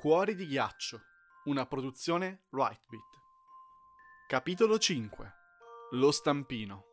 [0.00, 0.98] Cuori di ghiaccio,
[1.44, 3.20] una produzione Rightbeat.
[4.28, 5.32] Capitolo 5
[5.90, 6.84] Lo stampino.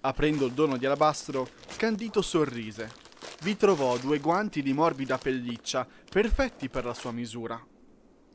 [0.00, 1.46] Aprendo il dono di alabastro,
[1.76, 2.90] Candito sorrise.
[3.42, 7.62] Vi trovò due guanti di morbida pelliccia, perfetti per la sua misura.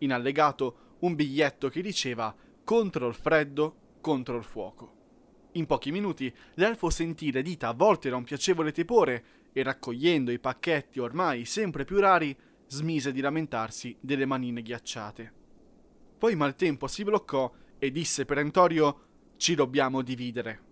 [0.01, 2.31] In allegato un biglietto che diceva
[2.63, 4.97] contro il freddo, contro il fuoco.
[5.53, 10.37] In pochi minuti l'elfo sentì le dita avvolte da un piacevole tepore e raccogliendo i
[10.37, 12.37] pacchetti ormai sempre più rari,
[12.69, 15.33] smise di lamentarsi delle manine ghiacciate.
[16.17, 20.67] Poi maltempo si bloccò e disse perentorio ci dobbiamo dividere.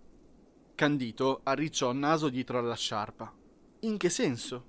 [0.74, 3.34] Candito arricciò il naso dietro alla sciarpa.
[3.80, 4.66] In che senso?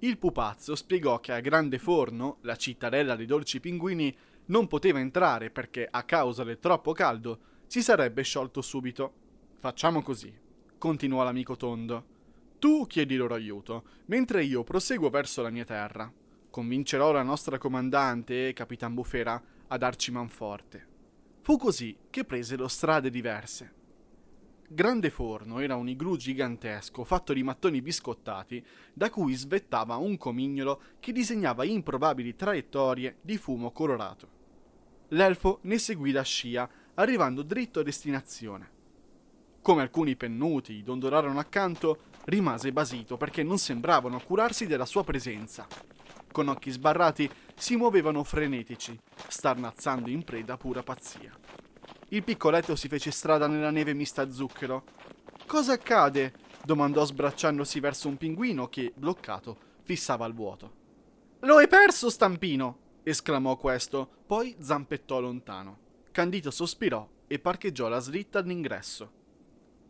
[0.00, 4.14] Il pupazzo spiegò che a Grande Forno, la cittadella dei dolci pinguini,
[4.46, 9.14] non poteva entrare perché a causa del troppo caldo si sarebbe sciolto subito.
[9.58, 10.32] Facciamo così,
[10.78, 12.04] continuò l'amico tondo.
[12.58, 16.12] Tu chiedi loro aiuto, mentre io proseguo verso la mia terra.
[16.52, 20.86] Convincerò la nostra comandante, Capitan Bufera, a darci manforte.
[21.40, 23.72] Fu così che presero strade diverse.
[24.68, 30.82] Grande Forno era un igloo gigantesco fatto di mattoni biscottati da cui svettava un comignolo
[31.00, 34.28] che disegnava improbabili traiettorie di fumo colorato.
[35.08, 38.70] L'elfo ne seguì la scia, arrivando dritto a destinazione.
[39.62, 45.66] Come alcuni pennuti dondolarono accanto, rimase basito perché non sembravano curarsi della sua presenza.
[46.32, 51.30] Con occhi sbarrati si muovevano frenetici, starnazzando in preda a pura pazzia.
[52.08, 54.84] Il piccoletto si fece strada nella neve mista a zucchero.
[55.46, 56.32] Cosa accade?
[56.64, 60.72] domandò sbracciandosi verso un pinguino che, bloccato, fissava il vuoto.
[61.40, 62.78] Lo hai perso, stampino!
[63.02, 65.78] esclamò questo, poi zampettò lontano.
[66.12, 69.20] Candito sospirò e parcheggiò la slitta all'ingresso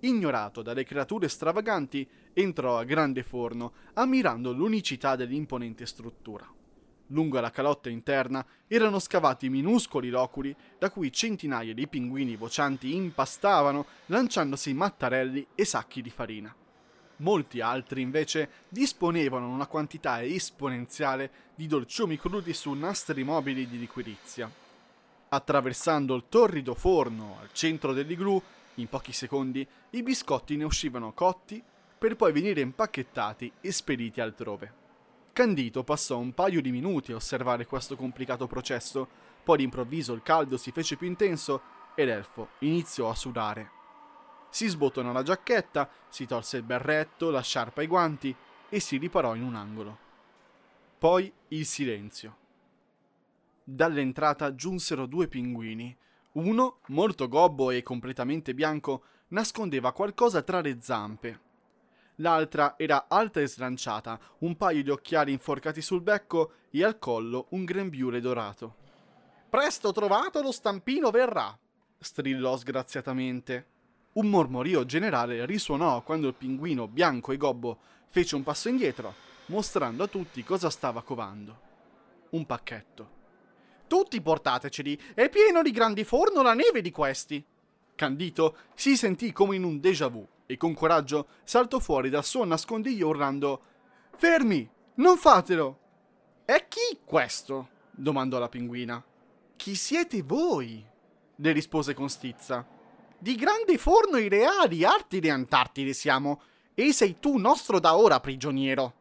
[0.03, 6.48] ignorato dalle creature stravaganti, entrò a grande forno, ammirando l'unicità dell'imponente struttura.
[7.09, 13.87] Lungo la calotta interna erano scavati minuscoli loculi da cui centinaia di pinguini vocianti impastavano,
[14.06, 16.55] lanciandosi mattarelli e sacchi di farina.
[17.16, 24.50] Molti altri invece disponevano una quantità esponenziale di dolciumi crudi su nastri mobili di liquirizia.
[25.28, 28.43] Attraversando il torrido forno al centro dell'igloo
[28.77, 31.62] in pochi secondi i biscotti ne uscivano cotti
[31.99, 34.81] per poi venire impacchettati e spediti altrove.
[35.33, 39.09] Candito passò un paio di minuti a osservare questo complicato processo,
[39.43, 41.62] poi d'improvviso il caldo si fece più intenso
[41.94, 43.71] e l'elfo iniziò a sudare.
[44.50, 48.34] Si sbottonò la giacchetta, si tolse il berretto, la sciarpa e i guanti
[48.69, 49.99] e si riparò in un angolo.
[50.99, 52.37] Poi il silenzio.
[53.65, 55.97] Dall'entrata giunsero due pinguini,
[56.32, 61.41] uno, molto gobbo e completamente bianco, nascondeva qualcosa tra le zampe.
[62.16, 67.47] L'altra era alta e slanciata, un paio di occhiali inforcati sul becco e al collo
[67.50, 68.76] un grembiule dorato.
[69.48, 71.56] Presto trovato lo stampino verrà,
[71.98, 73.66] strillò sgraziatamente.
[74.12, 77.78] Un mormorio generale risuonò quando il pinguino bianco e gobbo
[78.09, 79.14] fece un passo indietro,
[79.47, 81.60] mostrando a tutti cosa stava covando.
[82.31, 83.20] Un pacchetto.
[83.92, 87.44] Tutti portateceli, è pieno di grandi forno la neve di questi.
[87.94, 92.47] Candito si sentì come in un déjà vu e con coraggio saltò fuori dal suo
[92.47, 93.60] nascondiglio urlando
[94.16, 95.78] Fermi, non fatelo!
[96.47, 97.69] E chi questo?
[97.91, 99.04] domandò la pinguina.
[99.56, 100.82] Chi siete voi?
[101.36, 102.66] le rispose con stizza.
[103.19, 106.41] Di grande forno i reali, Artide Antartide siamo,
[106.72, 108.94] e sei tu nostro da ora prigioniero.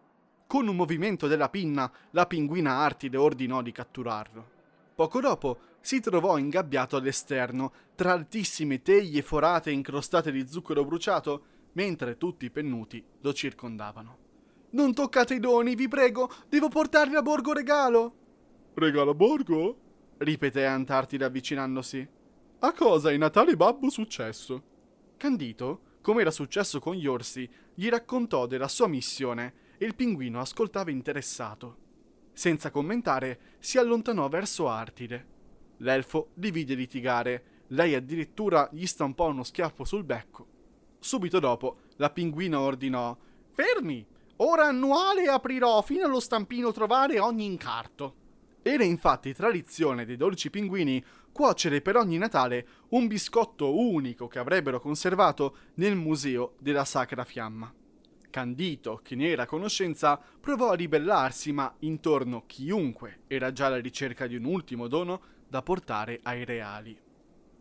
[0.47, 4.59] Con un movimento della pinna, la pinguina Artide ordinò di catturarlo.
[4.94, 11.44] Poco dopo si trovò ingabbiato all'esterno, tra altissime teglie forate incrostate di zucchero bruciato,
[11.74, 14.18] mentre tutti i pennuti lo circondavano.
[14.72, 18.16] Non toccate i doni, vi prego, devo portarli a Borgo Regalo.
[18.74, 19.78] Regalo a Borgo?
[20.18, 22.07] ripeté Antartide avvicinandosi.
[22.59, 24.63] A cosa è Natale Babbo successo?
[25.18, 30.40] Candito, come era successo con gli orsi, gli raccontò della sua missione e il pinguino
[30.40, 31.78] ascoltava interessato.
[32.33, 35.28] Senza commentare, si allontanò verso Artide.
[35.78, 37.44] L'elfo li vide litigare.
[37.68, 40.48] Lei addirittura gli stampò uno schiaffo sul becco.
[41.00, 43.18] Subito dopo, la pinguina ordinò:
[43.51, 44.06] Fermi!
[44.38, 48.16] Ora annuale aprirò fino allo stampino trovare ogni incarto.
[48.63, 54.80] Era infatti tradizione dei dolci pinguini cuocere per ogni Natale un biscotto unico che avrebbero
[54.80, 57.72] conservato nel museo della Sacra Fiamma.
[58.31, 63.80] Candito, che ne era a conoscenza, provò a ribellarsi, ma intorno chiunque era già alla
[63.80, 67.00] ricerca di un ultimo dono da portare ai reali.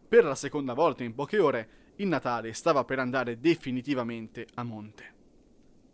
[0.08, 5.14] Per la seconda volta in poche ore, il Natale stava per andare definitivamente a monte.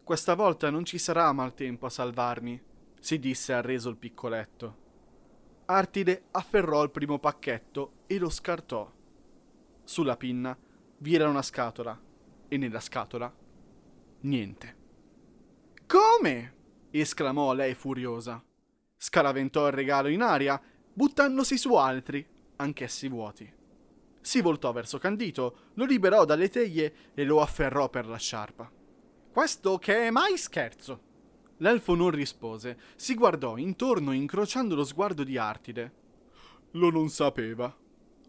[0.04, 2.62] Questa volta non ci sarà maltempo a salvarmi,
[3.00, 4.84] si disse arreso il piccoletto.
[5.66, 8.88] Artide afferrò il primo pacchetto e lo scartò.
[9.82, 10.56] Sulla pinna
[10.98, 12.00] vi era una scatola
[12.46, 13.34] e nella scatola
[14.26, 14.74] niente.
[15.86, 16.54] Come?
[16.90, 18.42] esclamò lei furiosa.
[18.96, 20.60] Scaraventò il regalo in aria,
[20.92, 22.26] buttandosi su altri,
[22.56, 23.52] anch'essi vuoti.
[24.20, 28.70] Si voltò verso Candito, lo liberò dalle teglie e lo afferrò per la sciarpa.
[29.30, 31.02] Questo che è mai scherzo?
[31.58, 35.92] L'elfo non rispose, si guardò intorno incrociando lo sguardo di Artide.
[36.72, 37.74] Lo non sapeva,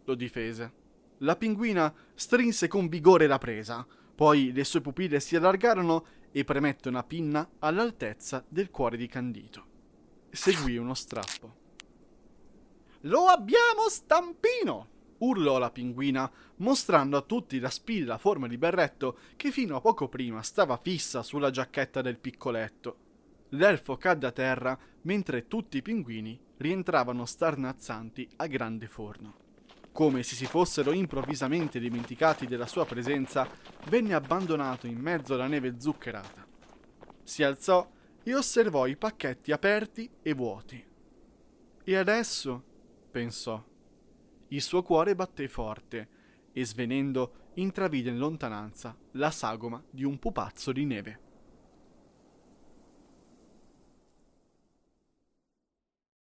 [0.03, 0.85] lo difese.
[1.19, 3.85] La pinguina strinse con vigore la presa,
[4.17, 9.65] poi le sue pupille si allargarono e premette una pinna all'altezza del cuore di Candito.
[10.31, 11.55] Seguì uno strappo.
[13.01, 14.89] Lo abbiamo stampino!
[15.19, 19.81] urlò la pinguina, mostrando a tutti la spilla a forma di berretto che fino a
[19.81, 22.97] poco prima stava fissa sulla giacchetta del piccoletto.
[23.49, 29.46] L'elfo cadde a terra mentre tutti i pinguini rientravano starnazzanti a grande forno.
[29.97, 33.49] Come se si fossero improvvisamente dimenticati della sua presenza,
[33.88, 36.45] venne abbandonato in mezzo alla neve zuccherata.
[37.23, 37.89] Si alzò
[38.21, 40.85] e osservò i pacchetti aperti e vuoti.
[41.83, 42.63] E adesso?
[43.09, 43.65] pensò.
[44.49, 46.09] Il suo cuore batté forte
[46.51, 51.26] e svenendo intravide in lontananza la sagoma di un pupazzo di neve.